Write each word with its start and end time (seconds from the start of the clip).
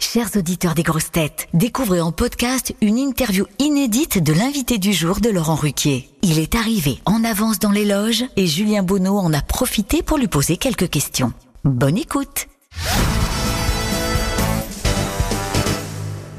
Chers 0.00 0.34
auditeurs 0.34 0.74
des 0.74 0.82
grosses 0.82 1.12
têtes, 1.12 1.46
découvrez 1.52 2.00
en 2.00 2.10
podcast 2.10 2.74
une 2.80 2.96
interview 2.96 3.44
inédite 3.58 4.20
de 4.20 4.32
l'invité 4.32 4.78
du 4.78 4.94
jour 4.94 5.20
de 5.20 5.28
Laurent 5.28 5.54
Ruquier. 5.54 6.08
Il 6.22 6.38
est 6.38 6.54
arrivé 6.54 6.98
en 7.04 7.22
avance 7.22 7.58
dans 7.58 7.70
les 7.70 7.84
loges 7.84 8.24
et 8.36 8.46
Julien 8.46 8.82
Bonneau 8.82 9.18
en 9.18 9.32
a 9.34 9.42
profité 9.42 10.02
pour 10.02 10.16
lui 10.16 10.26
poser 10.26 10.56
quelques 10.56 10.88
questions. 10.88 11.32
Bonne 11.64 11.98
écoute 11.98 12.48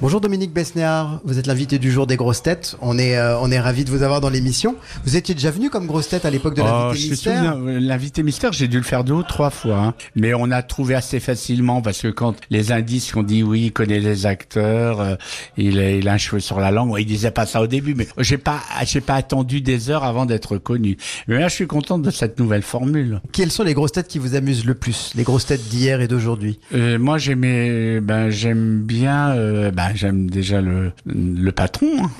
Bonjour 0.02 0.20
Dominique 0.20 0.52
Besnéard, 0.52 1.22
vous 1.26 1.38
êtes 1.38 1.46
l'invité 1.46 1.78
du 1.78 1.92
jour 1.92 2.08
des 2.08 2.16
grosses 2.16 2.42
têtes. 2.42 2.76
On 2.82 2.98
est, 2.98 3.18
euh, 3.18 3.38
on 3.40 3.52
est 3.52 3.60
ravi 3.60 3.86
de 3.86 3.92
vous 3.92 4.02
avoir 4.02 4.20
dans 4.20 4.32
l'émission. 4.32 4.76
Vous 5.06 5.16
étiez 5.16 5.36
déjà 5.36 5.52
venu 5.52 5.70
comme 5.70 5.86
grosse 5.86 6.10
tête 6.10 6.26
à 6.26 6.32
l'époque 6.32 6.56
de 6.56 6.62
Oh, 6.62 6.66
l'invité 6.66 6.98
je 7.00 7.06
me 7.06 7.12
mystère. 7.12 7.58
L'invité 7.60 8.24
mystère, 8.24 8.52
j'ai 8.52 8.68
dû 8.68 8.78
le 8.78 8.84
faire 8.84 9.04
deux 9.04 9.14
ou 9.14 9.22
trois 9.22 9.52
fois. 9.52 9.78
hein. 9.78 9.94
Mais 10.16 10.34
on 10.34 10.50
a 10.50 10.64
trouvé 10.64 10.96
assez 10.96 11.20
facilement 11.20 11.84
parce 11.84 12.02
que 12.02 12.08
quand 12.08 12.34
les 12.50 12.72
indices 12.72 13.16
ont 13.16 13.22
dit 13.22 13.44
oui, 13.44 13.66
il 13.66 13.72
connaît 13.74 14.00
les 14.00 14.26
acteurs, 14.26 15.02
euh, 15.02 15.16
il, 15.56 15.78
a, 15.78 15.92
il 15.92 16.08
a 16.10 16.14
un 16.14 16.18
cheveu 16.18 16.40
sur 16.40 16.60
la 16.60 16.72
langue. 16.72 16.96
Il 16.98 17.06
disait 17.06 17.30
pas 17.30 17.46
ça 17.46 17.62
au 17.62 17.68
début, 17.68 17.94
mais 17.94 18.08
j'ai 18.18 18.40
pas, 18.40 18.60
j'ai 18.86 19.02
pas 19.02 19.14
attendu 19.14 19.62
des 19.62 19.92
heures 19.92 20.04
avant 20.04 20.26
d'être 20.26 20.58
connu. 20.58 20.98
Mais 21.28 21.38
là, 21.38 21.48
je 21.48 21.54
suis 21.54 21.68
contente 21.68 22.02
de 22.02 22.10
cette 22.10 22.40
nouvelle 22.40 22.64
formule. 22.64 23.22
Quelles 23.34 23.52
sont 23.52 23.64
les 23.64 23.76
grosses 23.76 23.92
têtes 23.92 24.08
qui 24.08 24.18
vous 24.18 24.34
amusent 24.34 24.66
le 24.66 24.74
plus? 24.74 25.12
Les 25.14 25.22
grosses 25.24 25.46
têtes 25.46 25.70
d'hier 25.70 26.02
et 26.02 26.08
d'aujourd'hui? 26.08 26.60
Euh, 26.74 26.98
moi, 26.98 27.20
j'aimais, 27.20 28.02
ben, 28.02 28.32
j'aime 28.32 28.80
bien, 28.82 29.30
euh, 29.36 29.70
ben, 29.92 29.96
j'aime 29.98 30.30
déjà 30.30 30.62
le, 30.62 30.92
le 31.06 31.52
patron, 31.52 31.88
hein, 32.06 32.12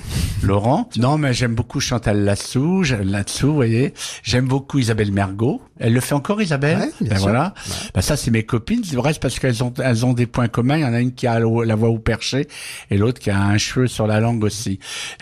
Laurent. 0.42 0.88
Non, 0.96 1.18
mais 1.18 1.32
j'aime 1.34 1.54
beaucoup 1.54 1.80
Chantal 1.80 2.24
Latsou, 2.24 2.82
je- 2.84 2.94
Latsou, 2.96 3.48
vous 3.48 3.54
voyez. 3.54 3.94
J'aime 4.22 4.46
beaucoup 4.46 4.78
Isabelle 4.78 5.12
Mergot. 5.12 5.60
Elle 5.78 5.94
le 5.94 6.00
fait 6.00 6.14
encore, 6.14 6.40
Isabelle. 6.40 6.78
Ouais, 6.78 6.90
bien 7.00 7.10
ben 7.10 7.16
sûr. 7.16 7.22
voilà. 7.24 7.54
Ben, 7.94 8.00
ça, 8.02 8.16
c'est 8.16 8.30
mes 8.30 8.44
copines. 8.44 8.84
C'est 8.84 8.96
vrai, 8.96 9.12
c'est 9.12 9.20
parce 9.22 9.38
qu'elles 9.38 9.64
ont, 9.64 9.72
elles 9.82 10.06
ont 10.06 10.12
des 10.12 10.26
points 10.26 10.48
communs. 10.48 10.76
Il 10.76 10.82
y 10.82 10.84
en 10.84 10.92
a 10.94 11.00
une 11.00 11.12
qui 11.12 11.26
a 11.26 11.40
la 11.40 11.74
voix 11.74 11.88
au 11.88 11.98
perché 11.98 12.46
et 12.90 12.96
l'autre 12.96 13.20
qui 13.20 13.30
a 13.30 13.40
un 13.40 13.58
cheveu 13.58 13.86
sur 13.88 14.06
la 14.06 14.20
langue 14.20 14.44
aussi. 14.44 14.78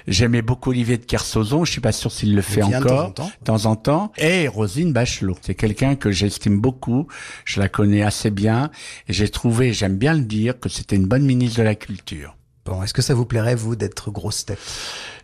J'aimais 0.06 0.42
beaucoup 0.42 0.70
Olivier 0.70 0.98
de 0.98 1.04
Kersauzon. 1.04 1.64
Je 1.64 1.72
suis 1.72 1.80
pas 1.80 1.92
sûr 1.92 2.12
s'il 2.12 2.34
le 2.34 2.42
fait 2.42 2.60
vient 2.62 2.80
de 2.80 2.86
temps 2.86 2.90
en 2.94 2.98
encore. 2.98 3.14
temps. 3.14 3.30
De 3.40 3.44
temps 3.44 3.66
en 3.66 3.76
temps. 3.76 4.12
Et 4.18 4.48
Rosine 4.48 4.92
Bachelot. 4.92 5.36
C'est 5.40 5.54
quelqu'un 5.54 5.94
que 5.94 6.10
j'estime 6.10 6.60
beaucoup. 6.60 7.06
Je 7.44 7.60
la 7.60 7.68
connais 7.68 8.02
assez 8.02 8.30
bien. 8.30 8.70
Et 9.08 9.12
j'ai 9.12 9.28
trouvé, 9.28 9.72
j'aime 9.72 9.96
bien 9.96 10.12
le 10.14 10.20
dire, 10.20 10.58
que 10.60 10.68
c'était 10.68 10.96
une 10.96 11.06
bonne 11.06 11.24
ministre 11.24 11.58
de 11.58 11.62
la 11.64 11.74
Culture. 11.74 12.36
Bon, 12.66 12.82
est-ce 12.82 12.92
que 12.92 13.02
ça 13.02 13.14
vous 13.14 13.24
plairait, 13.24 13.54
vous, 13.54 13.74
d'être 13.74 14.10
grosse 14.10 14.44
tête? 14.44 14.58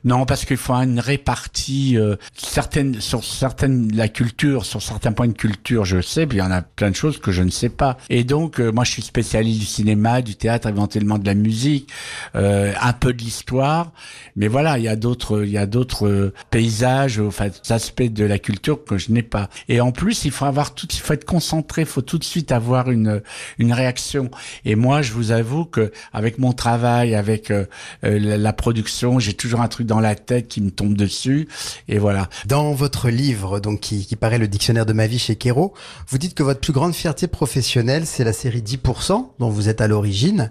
Non, 0.04 0.24
parce 0.24 0.44
qu'il 0.44 0.56
faut 0.56 0.72
une 0.72 1.00
répartie 1.00 1.98
euh, 1.98 2.16
certaines 2.34 3.00
sur 3.00 3.24
certaines 3.24 3.94
la 3.94 4.08
culture, 4.08 4.64
sur 4.64 4.80
certains 4.80 5.12
points 5.12 5.26
de 5.26 5.32
culture, 5.32 5.84
je 5.84 6.00
sais, 6.00 6.26
puis 6.26 6.38
il 6.38 6.40
y 6.40 6.44
en 6.44 6.50
a 6.50 6.62
plein 6.62 6.90
de 6.90 6.94
choses 6.94 7.18
que 7.18 7.32
je 7.32 7.42
ne 7.42 7.50
sais 7.50 7.68
pas. 7.68 7.96
Et 8.08 8.22
donc 8.22 8.60
euh, 8.60 8.70
moi 8.70 8.84
je 8.84 8.92
suis 8.92 9.02
spécialiste 9.02 9.58
du 9.58 9.66
cinéma, 9.66 10.22
du 10.22 10.36
théâtre, 10.36 10.68
éventuellement 10.68 11.18
de 11.18 11.26
la 11.26 11.34
musique, 11.34 11.90
euh, 12.36 12.72
un 12.80 12.92
peu 12.92 13.12
de 13.12 13.18
l'histoire, 13.18 13.92
mais 14.36 14.48
voilà, 14.48 14.78
il 14.78 14.84
y 14.84 14.88
a 14.88 14.96
d'autres 14.96 15.44
il 15.44 15.50
y 15.50 15.58
a 15.58 15.66
d'autres 15.66 16.06
euh, 16.06 16.32
paysages, 16.50 17.18
enfin 17.18 17.48
aspects 17.70 18.02
de 18.02 18.24
la 18.24 18.38
culture 18.38 18.84
que 18.84 18.98
je 18.98 19.10
n'ai 19.10 19.22
pas. 19.22 19.50
Et 19.68 19.80
en 19.80 19.90
plus, 19.90 20.24
il 20.24 20.30
faut 20.30 20.44
avoir 20.44 20.74
tout 20.74 20.86
il 20.90 21.00
faut 21.00 21.14
être 21.14 21.24
concentré, 21.24 21.82
il 21.82 21.88
faut 21.88 22.02
tout 22.02 22.18
de 22.18 22.24
suite 22.24 22.52
avoir 22.52 22.90
une 22.90 23.22
une 23.58 23.72
réaction. 23.72 24.30
Et 24.64 24.76
moi, 24.76 25.02
je 25.02 25.12
vous 25.12 25.32
avoue 25.32 25.64
que 25.64 25.90
avec 26.12 26.38
mon 26.38 26.52
travail, 26.52 27.14
euh, 27.50 27.64
euh, 28.04 28.18
la, 28.18 28.36
la 28.36 28.52
production, 28.52 29.18
j'ai 29.18 29.34
toujours 29.34 29.60
un 29.60 29.68
truc 29.68 29.86
dans 29.86 30.00
la 30.00 30.14
tête 30.14 30.48
qui 30.48 30.60
me 30.60 30.70
tombe 30.70 30.94
dessus. 30.94 31.48
Et 31.88 31.98
voilà. 31.98 32.28
Dans 32.46 32.72
votre 32.72 33.08
livre, 33.10 33.60
donc 33.60 33.80
qui, 33.80 34.06
qui 34.06 34.16
paraît 34.16 34.38
le 34.38 34.48
dictionnaire 34.48 34.86
de 34.86 34.92
ma 34.92 35.06
vie 35.06 35.18
chez 35.18 35.36
Kero, 35.36 35.74
vous 36.08 36.18
dites 36.18 36.34
que 36.34 36.42
votre 36.42 36.60
plus 36.60 36.72
grande 36.72 36.94
fierté 36.94 37.26
professionnelle, 37.26 38.06
c'est 38.06 38.24
la 38.24 38.32
série 38.32 38.62
10%, 38.62 39.28
dont 39.38 39.48
vous 39.48 39.68
êtes 39.68 39.80
à 39.80 39.88
l'origine. 39.88 40.50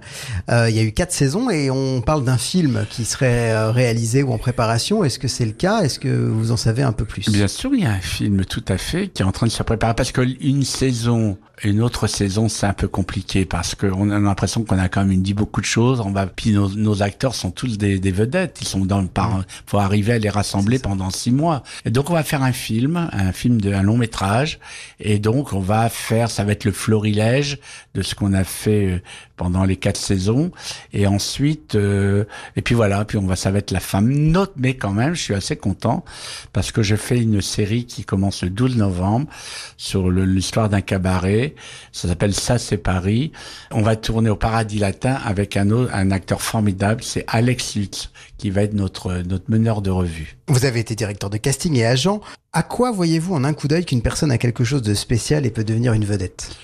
Euh, 0.49 0.69
il 0.69 0.75
y 0.75 0.79
a 0.79 0.83
eu 0.83 0.91
quatre 0.91 1.11
saisons 1.11 1.49
et 1.49 1.69
on 1.69 2.01
parle 2.01 2.23
d'un 2.23 2.37
film 2.37 2.85
qui 2.89 3.05
serait 3.05 3.69
réalisé 3.69 4.23
ou 4.23 4.31
en 4.31 4.37
préparation. 4.37 5.03
Est-ce 5.03 5.19
que 5.19 5.27
c'est 5.27 5.45
le 5.45 5.51
cas? 5.51 5.81
Est-ce 5.81 5.99
que 5.99 6.09
vous 6.09 6.51
en 6.51 6.57
savez 6.57 6.83
un 6.83 6.93
peu 6.93 7.05
plus? 7.05 7.29
Bien 7.29 7.47
sûr, 7.47 7.73
il 7.73 7.83
y 7.83 7.85
a 7.85 7.91
un 7.91 7.99
film 7.99 8.45
tout 8.45 8.65
à 8.67 8.77
fait 8.77 9.07
qui 9.07 9.21
est 9.21 9.25
en 9.25 9.31
train 9.31 9.47
de 9.47 9.51
se 9.51 9.63
préparer 9.63 9.93
parce 9.93 10.11
que 10.11 10.21
une 10.41 10.63
saison, 10.63 11.37
une 11.63 11.81
autre 11.81 12.07
saison, 12.07 12.49
c'est 12.49 12.65
un 12.65 12.73
peu 12.73 12.87
compliqué 12.87 13.45
parce 13.45 13.75
qu'on 13.75 14.09
a 14.09 14.19
l'impression 14.19 14.63
qu'on 14.63 14.77
a 14.77 14.89
quand 14.89 15.05
même 15.05 15.21
dit 15.21 15.33
beaucoup 15.33 15.61
de 15.61 15.65
choses. 15.65 16.01
On 16.01 16.11
va, 16.11 16.27
puis 16.27 16.51
nos, 16.67 16.75
nos 16.75 17.03
acteurs 17.03 17.35
sont 17.35 17.51
tous 17.51 17.77
des, 17.77 17.99
des 17.99 18.11
vedettes. 18.11 18.57
Ils 18.61 18.67
sont 18.67 18.85
dans 18.85 19.01
le 19.01 19.07
par, 19.07 19.43
faut 19.65 19.79
arriver 19.79 20.13
à 20.13 20.19
les 20.19 20.29
rassembler 20.29 20.79
pendant 20.79 21.09
six 21.09 21.31
mois. 21.31 21.63
Et 21.85 21.89
donc 21.89 22.09
on 22.09 22.13
va 22.13 22.23
faire 22.23 22.43
un 22.43 22.51
film, 22.51 23.09
un 23.11 23.31
film 23.31 23.61
de 23.61 23.73
un 23.73 23.83
long 23.83 23.97
métrage. 23.97 24.59
Et 24.99 25.19
donc 25.19 25.53
on 25.53 25.59
va 25.59 25.89
faire, 25.89 26.29
ça 26.29 26.43
va 26.43 26.51
être 26.51 26.65
le 26.65 26.71
florilège 26.71 27.59
de 27.93 28.01
ce 28.01 28.15
qu'on 28.15 28.33
a 28.33 28.43
fait 28.43 28.85
euh, 28.85 29.01
pendant 29.37 29.63
les 29.63 29.75
quatre 29.75 29.97
saisons. 29.97 30.51
Et 30.93 31.07
ensuite, 31.07 31.75
euh, 31.75 32.25
et 32.55 32.61
puis 32.61 32.75
voilà, 32.75 33.05
puis 33.05 33.17
on 33.17 33.25
va, 33.25 33.35
ça 33.35 33.51
va 33.51 33.59
être 33.59 33.71
la 33.71 33.79
femme 33.79 34.09
note, 34.09 34.53
mais 34.57 34.75
quand 34.75 34.93
même, 34.93 35.13
je 35.13 35.21
suis 35.21 35.33
assez 35.33 35.55
content 35.55 36.03
parce 36.53 36.71
que 36.71 36.83
je 36.83 36.95
fais 36.95 37.19
une 37.19 37.41
série 37.41 37.85
qui 37.85 38.05
commence 38.05 38.43
le 38.43 38.49
12 38.49 38.77
novembre 38.77 39.27
sur 39.77 40.09
l'histoire 40.09 40.69
d'un 40.69 40.81
cabaret. 40.81 41.55
Ça 41.91 42.07
s'appelle 42.07 42.33
Ça 42.33 42.57
c'est 42.57 42.77
Paris. 42.77 43.31
On 43.71 43.81
va 43.81 43.95
tourner 43.95 44.29
au 44.29 44.35
Paradis 44.35 44.79
Latin 44.79 45.19
avec 45.25 45.57
un 45.57 45.69
autre, 45.71 45.93
un 45.93 46.11
acteur 46.11 46.41
formidable, 46.41 47.03
c'est 47.03 47.25
Alex 47.27 47.75
Lutz 47.75 48.11
qui 48.37 48.49
va 48.49 48.63
être 48.63 48.73
notre 48.73 49.23
notre 49.23 49.49
meneur 49.49 49.81
de 49.81 49.89
revue. 49.89 50.37
Vous 50.47 50.65
avez 50.65 50.79
été 50.79 50.95
directeur 50.95 51.29
de 51.29 51.37
casting 51.37 51.75
et 51.75 51.85
agent. 51.85 52.21
À 52.53 52.63
quoi 52.63 52.91
voyez-vous 52.91 53.33
en 53.33 53.43
un 53.43 53.53
coup 53.53 53.67
d'œil 53.67 53.85
qu'une 53.85 54.01
personne 54.01 54.31
a 54.31 54.37
quelque 54.37 54.63
chose 54.63 54.81
de 54.81 54.93
spécial 54.93 55.45
et 55.45 55.49
peut 55.51 55.63
devenir 55.63 55.93
une 55.93 56.05
vedette? 56.05 56.55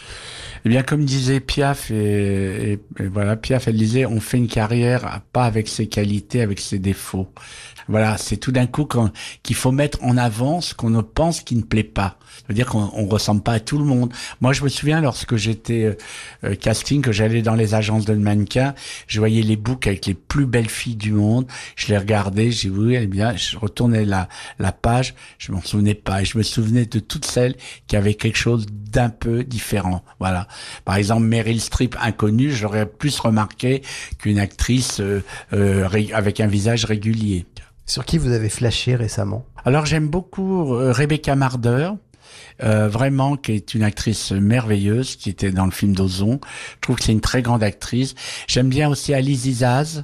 Eh 0.64 0.70
bien, 0.70 0.84
comme 0.84 1.06
disait 1.06 1.40
Piaf, 1.40 1.90
et, 1.92 2.74
et- 2.74 2.80
voilà, 3.08 3.36
Piaf, 3.36 3.68
elle 3.68 3.78
disait, 3.78 4.06
on 4.06 4.20
fait 4.20 4.38
une 4.38 4.48
carrière 4.48 5.22
pas 5.34 5.46
avec 5.46 5.68
ses 5.68 5.88
qualités, 5.88 6.42
avec 6.42 6.60
ses 6.60 6.78
défauts. 6.80 7.28
Voilà, 7.88 8.18
c'est 8.18 8.38
tout 8.38 8.52
d'un 8.52 8.68
coup 8.68 8.88
qu'il 9.44 9.56
faut 9.56 9.72
mettre 9.72 10.04
en 10.04 10.18
avant 10.18 10.62
ce 10.62 10.74
qu'on 10.76 10.92
ne 10.92 11.02
pense 11.02 11.42
qui 11.42 11.56
ne 11.56 11.64
plaît 11.64 11.84
pas. 11.84 12.18
C'est-à-dire 12.46 12.68
qu'on 12.68 12.90
on 12.94 13.06
ressemble 13.08 13.42
pas 13.42 13.54
à 13.54 13.60
tout 13.60 13.78
le 13.78 13.84
monde. 13.84 14.14
Moi, 14.40 14.54
je 14.54 14.64
me 14.64 14.70
souviens 14.70 15.02
lorsque 15.02 15.36
j'étais 15.36 15.84
euh, 15.84 15.96
euh, 16.46 16.56
casting, 16.56 17.02
que 17.02 17.12
j'allais 17.12 17.42
dans 17.42 17.56
les 17.56 17.74
agences 17.74 18.06
de 18.06 18.14
mannequins, 18.14 18.74
je 19.08 19.20
voyais 19.20 19.42
les 19.42 19.58
books 19.58 19.88
avec 19.88 20.06
les 20.06 20.14
plus 20.14 20.46
belles 20.46 20.70
filles 20.70 20.96
du 20.96 21.12
monde. 21.12 21.48
Je 21.76 21.88
les 21.88 21.98
regardais, 21.98 22.52
j'ai 22.52 22.70
oui, 22.70 22.96
est 22.96 23.08
bien. 23.08 23.36
Je 23.36 23.58
retournais 23.58 24.06
la, 24.06 24.30
la 24.60 24.72
page, 24.72 25.14
je 25.40 25.52
m'en 25.52 25.62
souvenais 25.62 25.96
pas. 25.96 26.22
Et 26.22 26.26
je 26.26 26.38
me 26.38 26.44
souvenais 26.44 26.86
de 26.86 27.00
toutes 27.00 27.26
celles 27.26 27.56
qui 27.88 27.96
avaient 27.96 28.14
quelque 28.16 28.38
chose 28.38 28.68
d'un 28.70 29.10
peu 29.10 29.44
différent. 29.44 30.04
Voilà. 30.20 30.48
Par 30.86 30.96
exemple, 30.96 31.24
Meryl 31.24 31.62
Streep 31.62 31.96
inconnue, 32.02 32.52
j'aurais 32.52 32.86
plus 32.86 33.20
remarqué 33.20 33.82
qu'une 34.20 34.40
actrice 34.40 35.00
euh, 35.00 35.24
euh, 35.54 35.88
avec 36.14 36.40
un 36.40 36.48
visage 36.48 36.86
régulier. 36.86 37.46
Sur 37.86 38.06
qui 38.06 38.18
vous 38.18 38.32
avez 38.32 38.50
flashé 38.50 38.96
récemment? 38.96 39.46
Alors 39.66 39.86
j'aime 39.86 40.08
beaucoup 40.08 40.74
euh, 40.76 40.92
Rebecca 40.92 41.36
Marder. 41.36 41.92
Euh, 42.64 42.88
vraiment, 42.88 43.36
qui 43.38 43.54
est 43.54 43.74
une 43.74 43.84
actrice 43.84 44.32
merveilleuse, 44.32 45.16
qui 45.16 45.30
était 45.30 45.52
dans 45.52 45.66
le 45.66 45.72
film 45.72 45.94
d'Ozon. 45.94 46.40
Je 46.76 46.80
trouve 46.82 46.96
que 46.98 47.04
c'est 47.04 47.12
une 47.12 47.22
très 47.22 47.42
grande 47.42 47.64
actrice. 47.64 48.16
J'aime 48.48 48.70
bien 48.70 48.90
aussi 48.90 49.14
Alice 49.14 49.46
Izaz. 49.46 50.04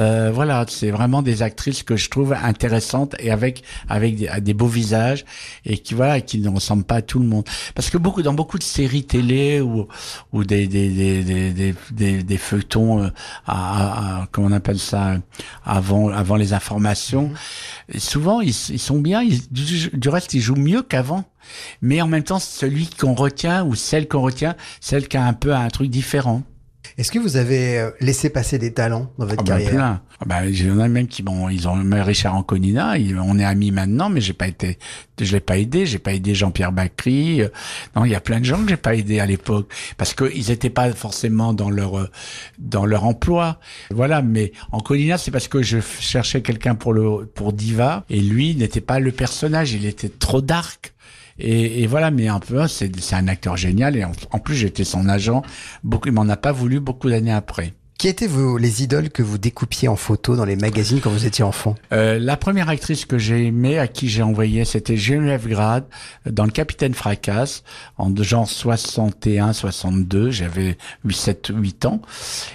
Euh, 0.00 0.30
voilà, 0.32 0.64
c'est 0.68 0.90
vraiment 0.90 1.22
des 1.22 1.42
actrices 1.42 1.82
que 1.82 1.96
je 1.96 2.08
trouve 2.10 2.32
intéressantes 2.32 3.16
et 3.18 3.30
avec 3.30 3.62
avec 3.88 4.16
des, 4.16 4.28
des 4.40 4.54
beaux 4.54 4.66
visages 4.68 5.24
et 5.64 5.78
qui 5.78 5.94
voilà, 5.94 6.20
qui 6.20 6.38
ne 6.38 6.48
ressemblent 6.48 6.84
pas 6.84 6.96
à 6.96 7.02
tout 7.02 7.18
le 7.18 7.26
monde. 7.26 7.44
Parce 7.74 7.90
que 7.90 7.98
beaucoup 7.98 8.22
dans 8.22 8.34
beaucoup 8.34 8.58
de 8.58 8.62
séries 8.62 9.04
télé 9.04 9.60
ou 9.60 9.88
ou 10.32 10.44
des 10.44 10.68
des 10.68 10.88
des 10.90 11.24
des 11.24 11.74
des, 11.90 12.22
des, 12.22 12.36
feuilletons 12.38 13.02
euh, 13.02 13.08
à, 13.46 13.54
à- 13.56 14.22
à- 14.22 14.26
comment 14.30 14.48
on 14.48 14.52
appelle 14.52 14.78
ça 14.78 15.16
avant 15.64 16.08
avant 16.10 16.36
les 16.36 16.52
informations, 16.52 17.32
et 17.92 17.98
souvent 17.98 18.40
ils, 18.40 18.50
ils 18.70 18.78
sont 18.78 19.00
bien. 19.00 19.22
Ils, 19.22 19.40
du, 19.50 19.90
du 19.92 20.08
reste, 20.08 20.34
ils 20.34 20.40
jouent 20.40 20.54
mieux 20.56 20.82
qu'avant. 20.82 21.24
Mais 21.82 22.00
en 22.02 22.08
même 22.08 22.24
temps, 22.24 22.38
celui 22.38 22.88
qu'on 22.88 23.14
retient 23.14 23.64
ou 23.64 23.74
celle 23.74 24.08
qu'on 24.08 24.22
retient, 24.22 24.56
celle 24.80 25.08
qui 25.08 25.16
a 25.16 25.24
un 25.24 25.34
peu 25.34 25.54
un 25.54 25.68
truc 25.68 25.90
différent. 25.90 26.42
Est-ce 26.96 27.12
que 27.12 27.18
vous 27.18 27.36
avez 27.36 27.78
euh, 27.78 27.90
laissé 28.00 28.30
passer 28.30 28.58
des 28.58 28.72
talents 28.72 29.12
dans 29.18 29.26
votre 29.26 29.40
Ah 29.40 29.42
ben, 29.42 29.46
carrière 29.46 29.70
plein. 29.70 30.02
Ah 30.20 30.24
ben, 30.26 30.44
il 30.44 30.66
y 30.66 30.70
en 30.70 30.80
a 30.80 30.88
même 30.88 31.06
qui 31.06 31.22
bon, 31.22 31.48
ils 31.48 31.68
ont 31.68 31.76
même 31.76 32.02
Richard 32.02 32.34
Anconina, 32.34 32.94
on 33.22 33.38
est 33.38 33.44
amis 33.44 33.70
maintenant, 33.70 34.08
mais 34.08 34.20
j'ai 34.20 34.32
pas 34.32 34.48
été, 34.48 34.78
je 35.20 35.30
l'ai 35.32 35.40
pas 35.40 35.58
aidé, 35.58 35.86
j'ai 35.86 35.98
pas 35.98 36.12
aidé 36.14 36.34
Jean-Pierre 36.34 36.72
Bacry. 36.72 37.42
euh, 37.42 37.48
Non, 37.94 38.04
il 38.04 38.10
y 38.10 38.14
a 38.14 38.20
plein 38.20 38.40
de 38.40 38.44
gens 38.44 38.62
que 38.62 38.70
j'ai 38.70 38.76
pas 38.76 38.94
aidé 38.94 39.20
à 39.20 39.26
l'époque 39.26 39.72
parce 39.96 40.14
que 40.14 40.32
ils 40.34 40.50
étaient 40.50 40.70
pas 40.70 40.90
forcément 40.92 41.52
dans 41.52 41.70
leur 41.70 41.98
euh, 41.98 42.08
dans 42.58 42.86
leur 42.86 43.04
emploi. 43.04 43.60
Voilà, 43.90 44.22
mais 44.22 44.52
Anconina, 44.72 45.18
c'est 45.18 45.30
parce 45.30 45.46
que 45.46 45.62
je 45.62 45.78
cherchais 45.80 46.40
quelqu'un 46.42 46.74
pour 46.74 46.92
le 46.92 47.26
pour 47.26 47.52
Diva 47.52 48.04
et 48.08 48.20
lui 48.20 48.56
n'était 48.56 48.80
pas 48.80 48.98
le 48.98 49.12
personnage, 49.12 49.72
il 49.72 49.84
était 49.84 50.08
trop 50.08 50.40
dark. 50.40 50.94
Et, 51.38 51.82
et 51.82 51.86
voilà, 51.86 52.10
mais 52.10 52.28
un 52.28 52.40
peu, 52.40 52.66
c'est 52.68 52.94
c'est 53.00 53.14
un 53.16 53.28
acteur 53.28 53.56
génial 53.56 53.96
et 53.96 54.04
en, 54.04 54.12
en 54.30 54.38
plus 54.38 54.54
j'étais 54.56 54.84
son 54.84 55.08
agent. 55.08 55.42
Beaucoup, 55.84 56.08
il 56.08 56.14
m'en 56.14 56.28
a 56.28 56.36
pas 56.36 56.52
voulu 56.52 56.80
beaucoup 56.80 57.08
d'années 57.10 57.32
après. 57.32 57.74
Qui 57.98 58.06
étaient 58.06 58.28
vos, 58.28 58.58
les 58.58 58.84
idoles 58.84 59.10
que 59.10 59.24
vous 59.24 59.38
découpiez 59.38 59.88
en 59.88 59.96
photo 59.96 60.36
dans 60.36 60.44
les 60.44 60.54
magazines 60.54 61.00
quand 61.00 61.10
vous 61.10 61.26
étiez 61.26 61.42
enfant? 61.42 61.74
Euh, 61.92 62.20
La 62.20 62.36
première 62.36 62.68
actrice 62.68 63.04
que 63.04 63.18
j'ai 63.18 63.46
aimée, 63.46 63.76
à 63.76 63.88
qui 63.88 64.08
j'ai 64.08 64.22
envoyé, 64.22 64.64
c'était 64.64 64.96
Geneviève 64.96 65.48
Grade 65.48 65.84
dans 66.24 66.44
Le 66.44 66.52
Capitaine 66.52 66.94
Fracasse, 66.94 67.64
en 67.96 68.14
genre 68.14 68.46
61-62. 68.46 70.30
J'avais 70.30 70.78
8, 71.04 71.16
7, 71.16 71.50
8 71.52 71.86
ans. 71.86 72.00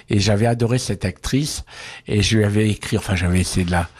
Et 0.08 0.18
j'avais 0.18 0.46
adoré 0.46 0.78
cette 0.78 1.04
actrice. 1.04 1.64
Et 2.06 2.22
je 2.22 2.38
lui 2.38 2.44
avais 2.44 2.70
écrit, 2.70 2.96
enfin 2.96 3.14
j'avais 3.14 3.40
essayé 3.40 3.66
de 3.66 3.70
la 3.70 3.90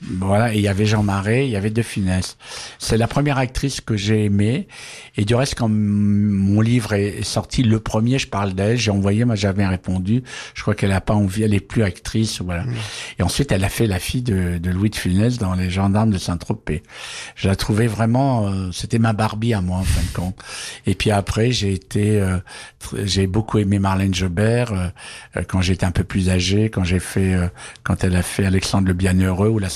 voilà, 0.00 0.54
et 0.54 0.58
il 0.58 0.62
y 0.62 0.68
avait 0.68 0.86
Jean 0.86 1.02
Marais, 1.02 1.46
il 1.46 1.50
y 1.50 1.56
avait 1.56 1.70
De 1.70 1.82
Finesse. 1.82 2.36
C'est 2.78 2.96
la 2.96 3.08
première 3.08 3.38
actrice 3.38 3.80
que 3.80 3.96
j'ai 3.96 4.26
aimée. 4.26 4.68
Et 5.16 5.24
du 5.24 5.34
reste, 5.34 5.56
quand 5.56 5.68
mon 5.68 6.60
livre 6.60 6.92
est 6.92 7.24
sorti, 7.24 7.64
le 7.64 7.80
premier, 7.80 8.18
je 8.18 8.28
parle 8.28 8.52
d'elle, 8.52 8.78
j'ai 8.78 8.92
envoyé, 8.92 9.24
moi 9.24 9.34
j'avais 9.34 9.66
répondu. 9.66 10.22
Je 10.54 10.62
crois 10.62 10.76
qu'elle 10.76 10.92
a 10.92 11.00
pas 11.00 11.14
envie, 11.14 11.42
elle 11.42 11.54
est 11.54 11.60
plus 11.60 11.82
actrice, 11.82 12.40
voilà. 12.40 12.62
Mmh. 12.62 12.74
Et 13.18 13.22
ensuite, 13.24 13.50
elle 13.50 13.64
a 13.64 13.68
fait 13.68 13.88
la 13.88 13.98
fille 13.98 14.22
de, 14.22 14.58
de 14.58 14.70
Louis 14.70 14.90
de 14.90 14.96
Funès 14.96 15.38
dans 15.38 15.54
Les 15.54 15.68
Gendarmes 15.68 16.10
de 16.10 16.18
Saint-Tropez. 16.18 16.84
Je 17.34 17.48
la 17.48 17.56
trouvais 17.56 17.88
vraiment, 17.88 18.46
euh, 18.46 18.70
c'était 18.72 19.00
ma 19.00 19.12
Barbie 19.12 19.52
à 19.52 19.60
moi 19.60 19.78
en 19.78 19.84
fin 19.84 20.00
de 20.00 20.16
compte. 20.16 20.38
Et 20.86 20.94
puis 20.94 21.10
après, 21.10 21.50
j'ai 21.50 21.72
été, 21.72 22.20
euh, 22.20 22.38
j'ai 23.02 23.26
beaucoup 23.26 23.58
aimé 23.58 23.80
Marlène 23.80 24.14
Jobert 24.14 24.72
euh, 24.72 25.42
quand 25.48 25.60
j'étais 25.60 25.86
un 25.86 25.90
peu 25.90 26.04
plus 26.04 26.30
âgé, 26.30 26.70
quand 26.70 26.84
j'ai 26.84 27.00
fait, 27.00 27.36
quand 27.82 28.04
elle 28.04 28.14
a 28.14 28.22
fait 28.22 28.44
Alexandre 28.44 28.86
le 28.86 28.94
Bienheureux 28.94 29.48
ou 29.48 29.58
La 29.58 29.68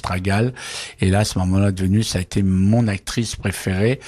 et 1.01 1.11
là, 1.11 1.25
ce 1.25 1.39
moment-là, 1.39 1.73
devenu, 1.73 2.03
ça 2.03 2.19
a 2.19 2.23
été 2.23 2.43
mon 2.43 2.89
actrice 2.89 3.37
préférée. 3.37 4.01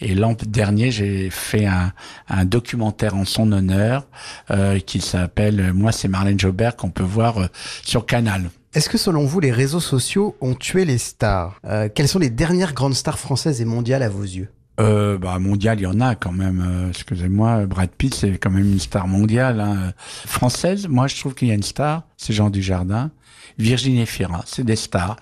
Et 0.00 0.14
l'an 0.14 0.36
dernier, 0.46 0.90
j'ai 0.90 1.30
fait 1.30 1.66
un, 1.66 1.92
un, 2.28 2.44
documentaire 2.44 3.14
en 3.14 3.24
son 3.24 3.50
honneur 3.52 4.06
euh, 4.50 4.78
qui 4.78 5.00
s'appelle 5.00 5.72
Moi, 5.72 5.92
c'est 5.92 6.08
Marlène 6.08 6.38
Jobert 6.38 6.76
qu'on 6.76 6.90
peut 6.90 7.02
voir 7.02 7.38
euh, 7.38 7.46
sur 7.84 8.06
Canal. 8.06 8.50
Est-ce 8.74 8.88
que 8.88 8.98
selon 8.98 9.26
vous, 9.26 9.40
les 9.40 9.52
réseaux 9.52 9.80
sociaux 9.80 10.36
ont 10.40 10.54
tué 10.54 10.84
les 10.84 10.98
stars? 10.98 11.60
Euh, 11.66 11.88
Quelles 11.94 12.08
sont 12.08 12.18
les 12.18 12.30
dernières 12.30 12.72
grandes 12.72 12.94
stars 12.94 13.18
françaises 13.18 13.60
et 13.60 13.66
mondiales 13.66 14.02
à 14.02 14.08
vos 14.08 14.22
yeux? 14.22 14.48
Euh, 14.82 15.18
bah 15.18 15.38
mondial, 15.38 15.78
il 15.78 15.82
y 15.82 15.86
en 15.86 16.00
a 16.00 16.14
quand 16.14 16.32
même. 16.32 16.62
Euh, 16.66 16.88
excusez-moi, 16.90 17.66
Brad 17.66 17.90
Pitt, 17.90 18.14
c'est 18.14 18.38
quand 18.38 18.50
même 18.50 18.72
une 18.72 18.80
star 18.80 19.06
mondiale. 19.06 19.60
Hein. 19.60 19.92
Française, 19.98 20.88
moi 20.88 21.06
je 21.06 21.18
trouve 21.18 21.34
qu'il 21.34 21.48
y 21.48 21.50
a 21.50 21.54
une 21.54 21.62
star, 21.62 22.02
c'est 22.16 22.32
Jean 22.32 22.50
Dujardin. 22.50 23.10
Virginie 23.58 24.06
Fira, 24.06 24.42
c'est 24.46 24.64
des 24.64 24.76
stars. 24.76 25.16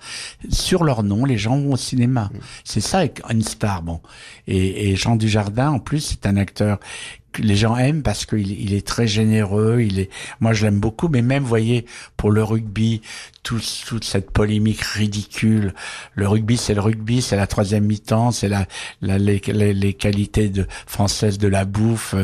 Sur 0.49 0.85
leur 0.85 1.03
nom, 1.03 1.25
les 1.25 1.37
gens 1.37 1.59
vont 1.59 1.73
au 1.73 1.77
cinéma. 1.77 2.29
Mm. 2.33 2.37
C'est 2.63 2.81
ça 2.81 3.01
une 3.29 3.41
star, 3.41 3.81
bon. 3.81 3.99
Et, 4.47 4.91
et 4.91 4.95
Jean 4.95 5.17
Dujardin, 5.17 5.71
en 5.71 5.79
plus, 5.79 5.99
c'est 5.99 6.25
un 6.25 6.37
acteur 6.37 6.79
les 7.39 7.55
gens 7.55 7.77
aiment 7.77 8.03
parce 8.03 8.25
qu'il 8.25 8.51
il 8.51 8.73
est 8.73 8.85
très 8.85 9.07
généreux. 9.07 9.81
Il 9.81 9.99
est, 9.99 10.09
moi 10.39 10.53
je 10.53 10.65
l'aime 10.65 10.79
beaucoup, 10.79 11.07
mais 11.07 11.21
même, 11.21 11.43
voyez, 11.43 11.85
pour 12.17 12.31
le 12.31 12.43
rugby, 12.43 13.01
toute 13.43 14.03
cette 14.03 14.31
polémique 14.31 14.81
ridicule. 14.81 15.73
Le 16.13 16.27
rugby, 16.27 16.57
c'est 16.57 16.73
le 16.73 16.81
rugby, 16.81 17.21
c'est 17.21 17.35
la 17.35 17.47
troisième 17.47 17.85
mi-temps, 17.85 18.31
c'est 18.31 18.47
la, 18.47 18.67
la 19.01 19.17
les, 19.17 19.39
les, 19.73 19.93
qualités 19.93 20.49
de, 20.49 20.67
françaises 20.85 21.37
de 21.37 21.47
la 21.47 21.65
bouffe, 21.65 22.15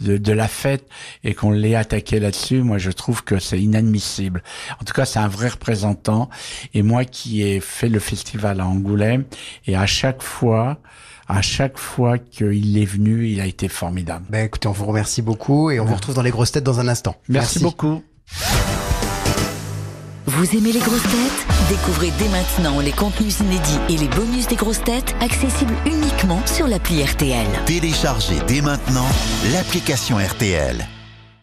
de, 0.00 0.16
de 0.18 0.32
la 0.32 0.48
fête, 0.48 0.86
et 1.24 1.34
qu'on 1.34 1.50
l'ait 1.50 1.74
attaqué 1.74 2.20
là-dessus. 2.20 2.62
Moi, 2.62 2.78
je 2.78 2.90
trouve 2.90 3.24
que 3.24 3.38
c'est 3.38 3.60
inadmissible. 3.60 4.42
En 4.80 4.84
tout 4.84 4.92
cas, 4.92 5.06
c'est 5.06 5.18
un 5.18 5.28
vrai 5.28 5.48
représentant. 5.48 6.28
Et 6.74 6.82
moi, 6.82 7.04
qui 7.04 7.42
ai 7.42 7.60
fait 7.60 7.88
le 7.88 7.98
festival 7.98 8.60
à 8.60 8.66
Angoulême, 8.66 9.24
et 9.66 9.76
à 9.76 9.86
chaque 9.86 10.22
fois 10.22 10.78
à 11.28 11.42
chaque 11.42 11.78
fois 11.78 12.18
qu'il 12.18 12.78
est 12.78 12.84
venu, 12.84 13.26
il 13.28 13.40
a 13.40 13.46
été 13.46 13.68
formidable. 13.68 14.24
Ben 14.30 14.44
écoutez, 14.46 14.68
on 14.68 14.72
vous 14.72 14.86
remercie 14.86 15.22
beaucoup 15.22 15.70
et 15.70 15.80
on 15.80 15.84
vous 15.84 15.94
retrouve 15.94 16.14
dans 16.14 16.22
les 16.22 16.30
grosses 16.30 16.52
têtes 16.52 16.64
dans 16.64 16.80
un 16.80 16.88
instant. 16.88 17.16
Merci, 17.28 17.58
Merci. 17.58 17.64
beaucoup. 17.64 18.02
Vous 20.26 20.56
aimez 20.56 20.72
les 20.72 20.80
grosses 20.80 21.02
têtes? 21.02 21.46
Découvrez 21.68 22.12
dès 22.18 22.28
maintenant 22.28 22.80
les 22.80 22.90
contenus 22.92 23.40
inédits 23.40 23.78
et 23.88 23.96
les 23.96 24.08
bonus 24.08 24.46
des 24.48 24.56
grosses 24.56 24.82
têtes 24.82 25.14
accessibles 25.20 25.74
uniquement 25.86 26.44
sur 26.46 26.66
l'appli 26.66 27.02
RTL. 27.02 27.46
Téléchargez 27.64 28.36
dès 28.46 28.60
maintenant 28.60 29.06
l'application 29.52 30.18
RTL. 30.18 30.86